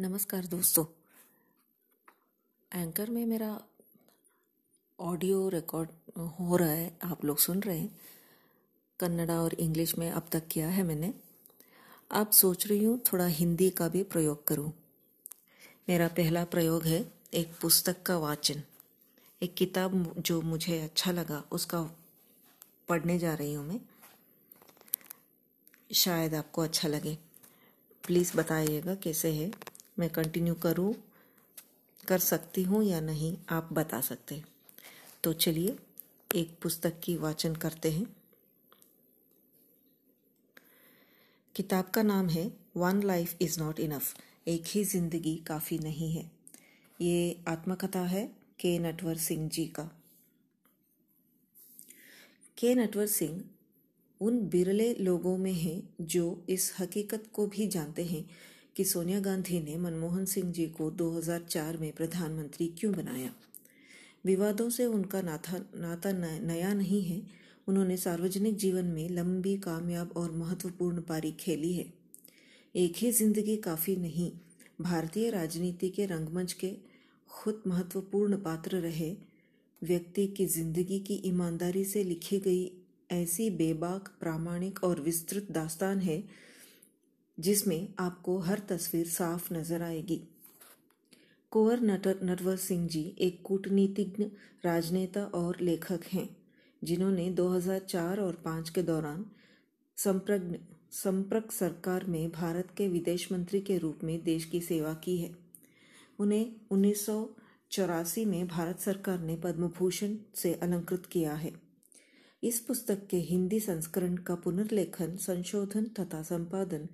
[0.00, 0.84] नमस्कार दोस्तों।
[2.82, 3.60] एंकर में मेरा
[5.00, 8.00] ऑडियो रिकॉर्ड हो रहा है, आप लोग सुन रहे हैं।
[9.00, 11.14] कन्नड़ा और इंग्लिश में अब तक किया है मैंने।
[12.10, 14.72] अब सोच रही हूँ थोड़ा हिंदी का भी प्रयोग करूँ।
[15.88, 18.62] मेरा पहला प्रयोग है एक पुस्तक का वाचन।
[19.42, 21.90] एक किताब जो मुझे अच्छा लगा, उसका
[22.88, 23.80] पढ़ने जा रही हूँ मैं।
[25.94, 27.18] शायद आपको अच्छा लगे।
[28.06, 30.94] प्लीज़ बताइएगा कैसे है। मैं कंटिन्यू करूँ,
[32.08, 34.42] कर सकती हूँ या नहीं, आप बता सकते
[35.24, 35.76] तो चलिए,
[36.30, 38.06] एक पुस्तक की वाचन करते हैं।
[41.54, 44.14] किताब का नाम है one life is not enough
[44.48, 46.30] एक ही ज़िंदगी काफ़ी नहीं है।
[47.00, 48.24] ये आत्मकथा है
[48.60, 49.90] के नटवर सिंह जी का।
[52.58, 53.42] के नटवर सिंह
[54.20, 58.24] उन बिरले लोगों में हैं जो इस हकीकत को भी जानते हैं
[58.78, 63.30] कि सोनिया गांधी ने मनमोहन सिंह जी को 2004 में प्रधानमंत्री क्यों बनाया?
[64.24, 67.22] विवादों से उनका नाता नाता नया नहीं है।
[67.68, 71.92] उन्होंने सार्वजनिक जीवन में लंबी, कामयाब और महत्वपूर्ण पारी खेली है।
[72.74, 74.32] एक ही ज़िंदगी काफ़ी नहीं,
[74.80, 76.72] भारतीय राजनीति के रंगमंच के
[77.30, 79.16] खुद महत्वपूर्ण पात्र रहे।
[79.82, 82.70] व्यक्ति की ज़िंदगी की ईमानदारी से लिखी गई
[83.10, 86.48] ऐसी बेबाक, प्रामाणिक और विस्तृत दास्तान है
[87.40, 90.20] जिसमें आपको हर तस्वीर साफ़ नज़र आएगी।
[91.50, 94.24] कुंवर नटवर सिंह जी एक कूटनीतिज्ञ,
[94.64, 96.28] राजनेता और लेखक हैं,
[96.84, 99.24] जिन्होंने 2004 और 5 के दौरान
[99.96, 100.58] संप्रज्ञ
[100.90, 105.30] संप्रक सरकार में भारत के विदेश मंत्री के रूप में देश की सेवा की है।
[106.18, 107.28] उन्हें उन्नीस सौ
[107.70, 111.52] चौरासी में भारत सरकार ने पद्म भूषण से अलंकृत किया है।
[112.42, 116.88] इस पुस्तक के हिंदी संस्करण का पुनर्लेखन, संशोधन तथा संपादन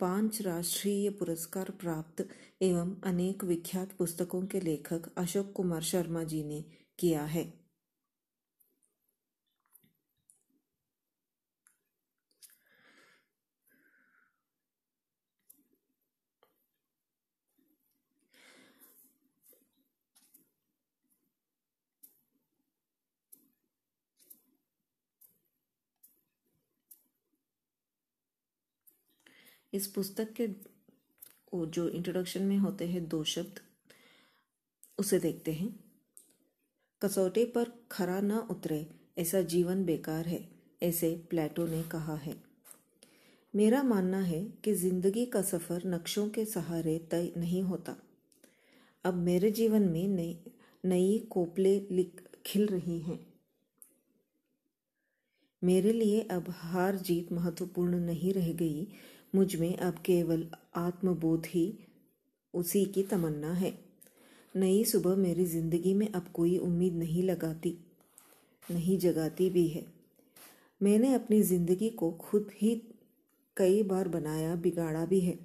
[0.00, 2.28] पाँच राष्ट्रीय पुरस्कार प्राप्त
[2.62, 6.64] एवं अनेक विख्यात पुस्तकों के लेखक अशोक कुमार शर्मा जी ने
[6.98, 7.59] किया है।
[29.72, 30.48] इस पुस्तक के
[31.54, 33.60] जो इंट्रोडक्शन में होते हैं दो शब्द,
[34.98, 35.68] उसे देखते हैं।
[37.02, 38.86] कसौटे पर खरा न उतरे,
[39.18, 40.48] ऐसा जीवन बेकार है,
[40.82, 42.34] ऐसे प्लेटो ने कहा है।
[43.54, 47.96] मेरा मानना है कि ज़िंदगी का सफ़र नक्शों के सहारे तय नहीं होता।
[49.04, 50.38] अब मेरे जीवन में नई
[50.84, 51.78] नई कोपले
[52.46, 53.18] खिल रही हैं।
[55.62, 58.86] मेरे लिए अब हार जीत महत्वपूर्ण नहीं रह गई
[59.34, 60.46] मुझमें अब केवल
[60.76, 61.72] आत्मबोध ही
[62.54, 63.72] उसी की तमन्ना है।
[64.54, 67.76] नई सुबह मेरी ज़िंदगी में अब कोई उम्मीद नहीं लगाती,
[68.64, 69.84] नहीं जगाती भी है।
[70.80, 72.74] मैंने अपनी ज़िंदगी को खुद ही
[73.56, 75.38] कई बार बनाया, बिगाड़ा भी है।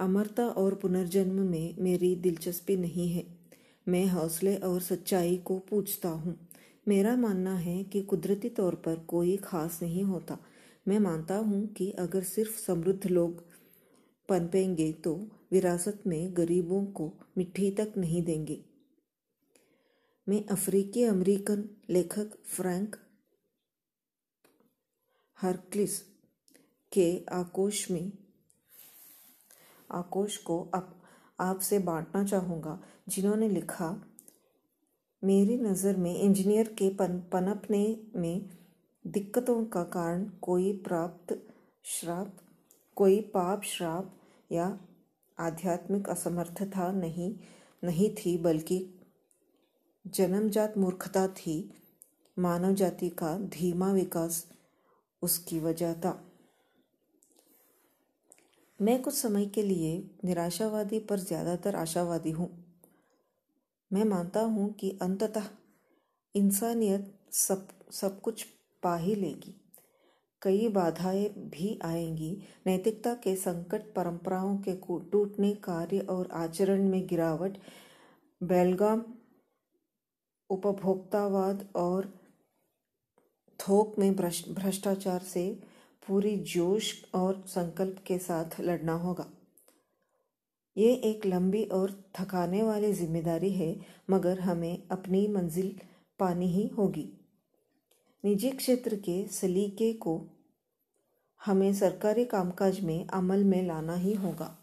[0.00, 3.24] अमरता और पुनर्जन्म में मेरी दिलचस्पी नहीं है।
[3.86, 6.36] मैं हौसले और सच्चाई को पूछता हूँ।
[6.86, 10.38] मेरा मानना है कि कुदरती तौर पर कोई खास नहीं होता।
[10.88, 13.42] मैं मानता हूँ कि अगर सिर्फ़ समृद्ध लोग
[14.28, 15.14] पनपेंगे तो
[15.52, 18.58] विरासत में गरीबों को मिट्टी तक नहीं देंगे।
[20.26, 22.96] मैं अफ्रीकी अमेरिकन लेखक फ्रैंक
[25.38, 25.98] हर्क्लिस
[26.92, 28.12] के आकोश में
[29.90, 30.94] आकोश को आप
[31.38, 32.78] आपसे बांटना चाहूँगा,
[33.08, 33.90] जिन्होंने लिखा,
[35.22, 37.84] मेरी नज़र में इंजीनियर के पन, पनपने
[38.16, 38.57] में
[39.08, 41.32] दिक्कतों का कारण कोई प्राप्त
[41.84, 42.36] श्राप,
[42.96, 44.10] कोई पाप श्राप
[44.50, 44.78] या
[45.38, 47.32] आध्यात्मिक असमर्थता नहीं
[47.82, 48.78] नहीं थी, बल्कि
[50.04, 51.70] जन्मजात मूर्खता थी
[52.36, 54.44] मानव जाति का धीमा विकास
[55.22, 56.12] उसकी वजह था।
[58.80, 62.50] मैं कुछ समय के लिए निराशावादी पर ज़्यादातर आशावादी हूँ।
[63.90, 65.48] मैं मानता हूँ कि अंततः
[66.34, 68.46] इंसानियत सब सब कुछ
[68.82, 69.54] पा ही लेगी।
[70.42, 72.30] कई बाधाएँ भी आएँगी।
[72.66, 74.74] नैतिकता के संकट, परंपराओं के
[75.10, 77.58] टूटने, कार्य और आचरण में गिरावट,
[78.42, 79.02] बेलगाम,
[80.50, 82.12] उपभोक्तावाद और
[83.60, 85.60] थोक में भ्रष्टाचार से
[86.08, 89.26] पूरी जोश और संकल्प के साथ लड़ना होगा।
[90.76, 93.76] ये एक लंबी और थकाने वाली ज़िम्मेदारी है,
[94.10, 95.80] मगर हमें अपनी मंजिल
[96.18, 97.17] पानी ही होगी।
[98.24, 100.26] निजी क्षेत्र के सलीके को
[101.44, 104.58] हमें सरकारी कामकाज में अमल में लाना ही होगा।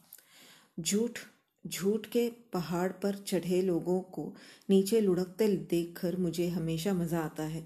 [0.79, 1.19] झूठ
[1.67, 4.33] झूठ के पहाड़ पर चढ़े लोगों को
[4.69, 7.63] नीचे लुढ़कते देखकर मुझे हमेशा मज़ा आता है।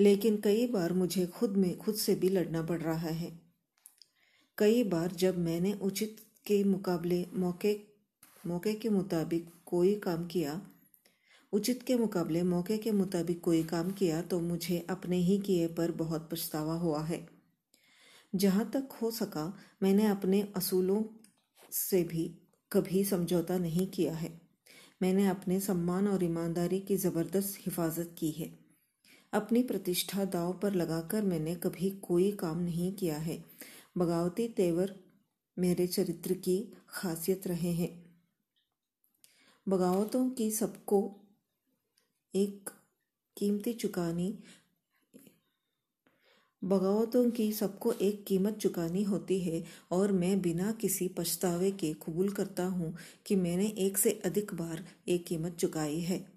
[0.00, 3.40] लेकिन कई बार मुझे खुद में, खुद से भी लड़ना पड़ रहा है।
[4.58, 6.16] कई बार जब मैंने उचित
[6.46, 7.80] के मुकाबले, मौके
[8.46, 10.60] मौके के मुताबिक कोई काम किया
[11.52, 15.90] उचित के मुकाबले मौके के मुताबिक कोई काम किया तो मुझे अपने ही किए पर
[15.90, 17.28] बहुत पछतावा हुआ है।
[18.34, 21.02] जहाँ तक हो सका, मैंने अपने असूलों
[21.72, 22.38] से भी
[22.72, 24.40] कभी समझौता नहीं किया है।
[25.02, 28.58] मैंने अपने सम्मान और ईमानदारी की ज़बरदस्त हिफाजत की है।
[29.32, 33.44] अपनी प्रतिष्ठा दाव पर लगाकर मैंने कभी कोई काम नहीं किया है।
[33.98, 34.94] बगावती तेवर
[35.58, 38.06] मेरे चरित्र की खासियत रहे हैं।
[39.68, 41.22] बगावतों की सबको
[42.36, 42.70] एक
[43.36, 44.38] कीमती चुकानी।
[46.64, 52.30] बगावतों की सबको एक कीमत चुकानी होती है और मैं बिना किसी पछतावे के कबूल
[52.30, 52.96] करता हूँ
[53.26, 56.32] कि मैंने एक से अधिक बार एक कीमत चुकाई है।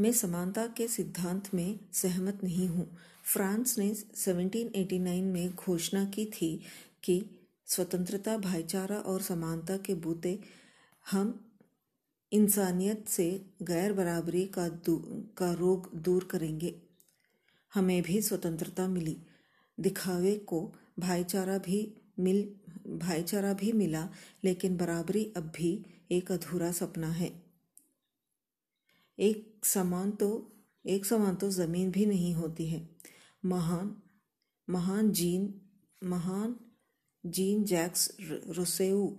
[0.00, 6.60] मैं समानता के सिद्धांत में सहमत नहीं हूँ। फ्रांस ने 1789 में घोषणा की थी
[7.02, 7.24] कि
[7.66, 10.38] स्वतंत्रता, भाईचारा और समानता के बूते
[11.10, 11.43] हम
[12.32, 14.68] इंसानियत से गैर बराबरी का
[15.38, 16.74] का रोग दूर करेंगे।
[17.74, 19.16] हमें भी स्वतंत्रता मिली।
[19.80, 22.54] दिखावे को भाईचारा भी मिल,
[22.88, 24.08] भाईचारा भी मिला,
[24.44, 27.32] लेकिन बराबरी अब भी एक अधूरा सपना है।
[29.18, 30.52] एक समान तो
[30.86, 32.88] एक समान तो ज़मीन भी नहीं होती है।
[33.44, 33.96] महान
[34.70, 35.54] महान जीन
[36.04, 36.56] महान
[37.26, 38.16] जीन जैक्स
[38.48, 39.16] रोसेऊ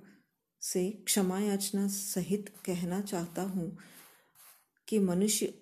[0.66, 3.78] से क्षमा याचना सहित कहना चाहता हूँ
[4.88, 5.54] कि मनुष्य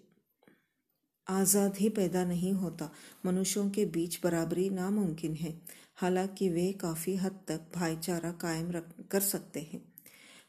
[1.28, 2.90] आज़ाद ही पैदा नहीं होता।
[3.26, 5.54] मनुष्यों के बीच बराबरी नामुमकिन है।
[5.96, 9.82] हालाँकि वे काफ़ी हद तक भाईचारा कायम रख, कर सकते हैं।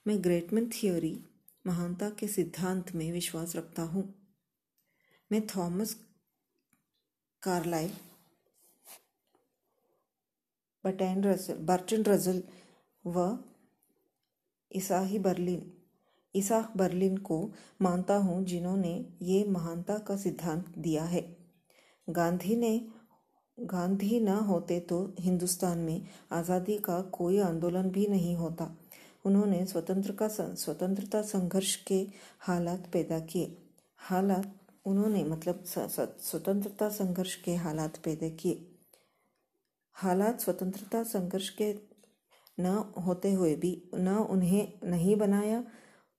[0.06, 1.18] मैं ग्रेटमैन थियोरी,
[1.66, 4.02] महानता के सिद्धांत में विश्वास रखता हूँ।
[5.30, 5.96] मैं Thomas
[7.42, 7.92] Carlyle
[10.84, 12.42] Bertrand Russell Bertrand Russell
[13.04, 13.26] व
[14.74, 15.62] ईसाही बर्लिन
[16.34, 17.38] ईसा बर्लिन को
[17.82, 21.20] मानता हूँ जिन्होंने ये महानता का सिद्धांत दिया है।
[22.08, 22.78] गांधी ने,
[23.58, 28.70] गांधी न होते तो हिंदुस्तान में आज़ादी का कोई आंदोलन भी नहीं होता।
[29.24, 32.06] उन्होंने स्वतंत्र का स्वतंत्रता संघर्ष के
[32.40, 33.56] हालात पैदा किए।
[34.00, 34.52] हालात,
[34.86, 38.66] उन्होंने मतलब स्वतंत्रता संघर्ष के हालात पैदा किए।
[39.96, 41.72] हालात, स्वतंत्रता संघर्ष के
[42.58, 45.64] न होते हुए भी न उन्हें नहीं बनाया,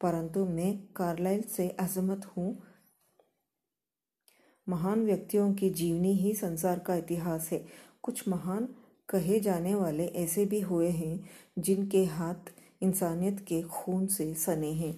[0.02, 2.58] परंतु मैं कार्लाइल से असहमत हूँ।
[4.68, 7.66] महान व्यक्तियों की जीवनी ही संसार का इतिहास है।
[8.04, 8.68] कुछ महान
[9.10, 11.30] कहे जाने वाले ऐसे भी हुए हैं,
[11.60, 14.94] जिनके हाथ इंसानियत के खून से सने हैं।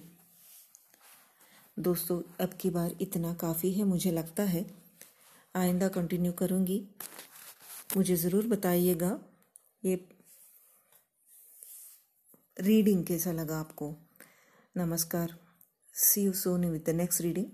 [1.76, 4.64] दोस्तों, अब की बार इतना काफ़ी है, मुझे लगता है।
[5.54, 6.82] आइंदा कंटिन्यू करूँगी।
[7.96, 9.18] मुझे ज़रूर बताइएगा
[9.84, 9.96] ये
[12.60, 13.96] रीडिंग कैसा लगा आपको?
[14.76, 15.34] नमस्कार.
[15.94, 17.46] See you soon with the next reading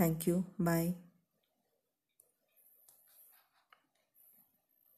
[0.00, 0.94] thank you bye